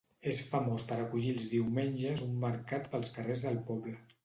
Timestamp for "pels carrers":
2.95-3.47